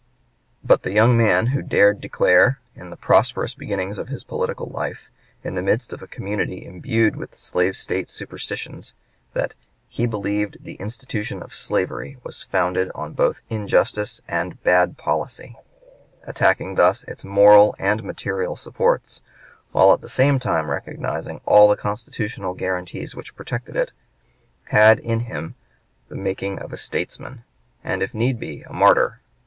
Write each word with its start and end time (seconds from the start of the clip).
But 0.63 0.81
the 0.81 0.89
young 0.91 1.15
man 1.15 1.45
who 1.53 1.61
dared 1.61 2.01
declare, 2.01 2.59
in 2.75 2.89
the 2.89 2.95
prosperous 2.95 3.53
beginning 3.53 3.99
of 3.99 4.07
his 4.07 4.23
political 4.23 4.65
life, 4.65 5.11
in 5.43 5.53
the 5.53 5.61
midst 5.61 5.93
of 5.93 6.01
a 6.01 6.07
community 6.07 6.65
imbued 6.65 7.15
with 7.15 7.35
slave 7.35 7.77
State 7.77 8.09
superstitions, 8.09 8.95
that 9.33 9.53
"he 9.89 10.07
believed 10.07 10.63
the 10.63 10.73
institution 10.77 11.43
of 11.43 11.53
slavery 11.53 12.17
was 12.23 12.41
founded 12.45 12.89
both 13.09 13.41
on 13.45 13.55
injustice 13.55 14.21
and 14.27 14.63
bad 14.63 14.97
policy," 14.97 15.55
attacking 16.25 16.73
thus 16.73 17.03
its 17.03 17.23
moral 17.23 17.75
and 17.77 18.03
material 18.03 18.55
supports, 18.55 19.21
while 19.71 19.93
at 19.93 20.01
the 20.01 20.09
same 20.09 20.39
time 20.39 20.71
recognizing 20.71 21.41
all 21.45 21.69
the 21.69 21.77
constitutional 21.77 22.55
guarantees 22.55 23.13
which 23.15 23.35
protected 23.35 23.75
it, 23.75 23.91
had 24.69 24.97
in 24.97 25.19
him 25.19 25.53
the 26.09 26.15
making 26.15 26.57
of 26.57 26.73
a 26.73 26.77
statesman 26.77 27.43
and, 27.83 28.01
if 28.01 28.15
need 28.15 28.39
be, 28.39 28.63
a 28.63 28.73
martyr. 28.73 29.21